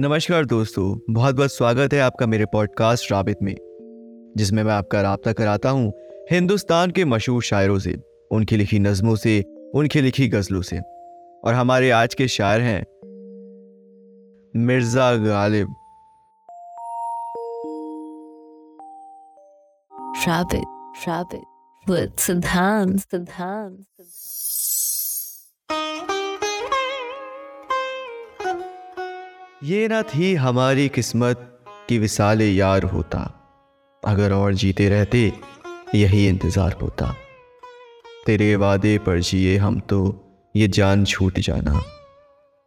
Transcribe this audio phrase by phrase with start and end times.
[0.00, 3.54] नमस्कार दोस्तों बहुत बहुत स्वागत है आपका मेरे पॉडकास्ट राबित में
[4.36, 5.92] जिसमें मैं आपका रबता कराता हूँ
[6.30, 7.96] हिंदुस्तान के मशहूर शायरों से
[8.30, 10.78] उनकी लिखी नज़मों से उनकी लिखी गज़लों से।
[11.44, 12.84] और हमारे आज के शायर हैं
[14.56, 15.74] Mirza Ghalib.
[20.28, 20.64] Rabbit,
[21.08, 21.44] rabbit,
[21.88, 23.00] with Siddhant,
[29.68, 33.18] ये ना थी हमारी किस्मत कि विसाले यार होता।
[34.02, 35.32] अगर और जीते रहते,
[35.94, 37.14] यही इंतज़ार होता।
[38.26, 39.98] तेरे वादे पर जिए हम तो
[40.54, 41.80] ये जान छूट जाना,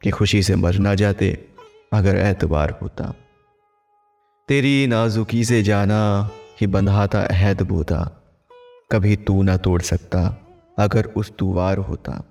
[0.01, 1.31] कि खुशी से मर ना जाते
[1.93, 3.13] अगर एतबार होता।
[4.49, 6.29] तेरी नाजुकी से जाना
[6.59, 8.03] कि बंधाता अहद बोता,
[8.91, 10.21] कभी तू ना तोड़ सकता
[10.79, 12.21] अगर उस तुवार होता।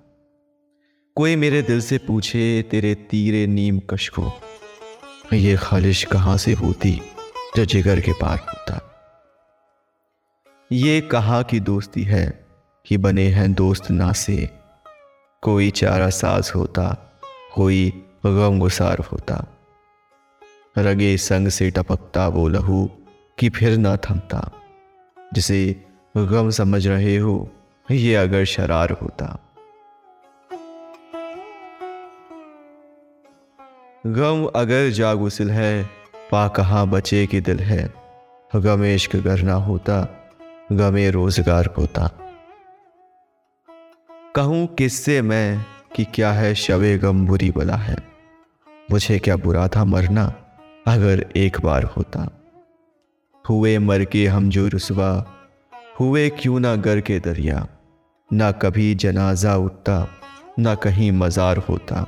[1.17, 4.31] कोई मेरे दिल से पूछे तेरे तीरे नीम कश को
[5.33, 7.01] ये खालिश कहाँ से होती?
[7.55, 8.87] जो जिगर के पार होता।
[10.71, 12.45] ये कहा कि दोस्ती है
[12.85, 14.49] कि बने हैं दोस्त ना से?
[15.41, 17.13] कोई चारा साज होता,
[17.53, 19.47] कोई गम गुसार होता।
[20.77, 22.89] रगे संग से टपकता वो लहू
[23.39, 24.51] कि फिर ना थमता।
[25.33, 25.85] जिसे
[26.17, 27.49] गम समझ रहे हो,
[27.91, 29.50] ये अगर शरार होता।
[34.03, 35.83] गम अगर जागुसिल है
[36.31, 37.93] पा कहाँ बचे की दिल है।
[38.55, 39.97] गम इश्क करना होता,
[40.71, 42.07] गमे रोज़गार होता।
[44.35, 47.95] कहूँ किससे मैं कि क्या है शवे गम बुरी बला है।
[48.91, 50.23] मुझे क्या बुरा था मरना
[50.87, 52.27] अगर एक बार होता।
[53.49, 55.11] हुए मर के हम जो रुसवा,
[55.99, 57.67] हुए क्यों ना गर के दरिया।
[58.33, 60.07] ना कभी जनाजा उठता,
[60.59, 62.05] ना कहीं मज़ार होता।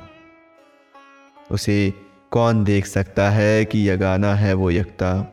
[1.50, 1.92] उसे
[2.30, 5.30] कौन देख सकता है कि यगाना है वो यकता?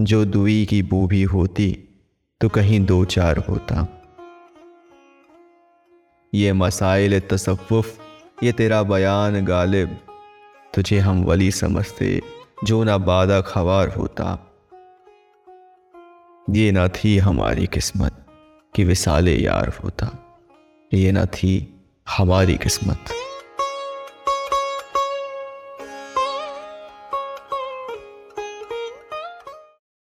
[0.00, 1.84] जो दुई की बू भी होती
[2.40, 4.02] तो कहीं दो चार होता।
[6.34, 7.98] ये मसाइल तसव्वुफ,
[8.42, 9.98] ये तेरा बयान गालिब।
[10.74, 12.22] तुझे हम वली समझते,
[12.64, 14.52] जो ना बादा खवार होता।
[16.50, 18.26] ये ना थी हमारी किस्मत
[18.74, 20.38] कि विसाले यार होता।
[20.94, 21.80] ये ना थी
[22.18, 23.04] हमारी किस्मत।